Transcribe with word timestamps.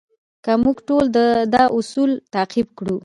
که 0.43 0.51
موږ 0.63 0.77
ټول 0.87 1.03
دا 1.53 1.63
اصول 1.77 2.11
تعقیب 2.33 2.67
کړو. 2.77 2.95